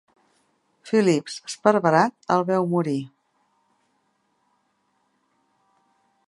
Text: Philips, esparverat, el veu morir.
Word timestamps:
Philips, 0.91 1.35
esparverat, 1.49 2.15
el 2.37 2.45
veu 2.47 2.65
morir. 2.71 2.97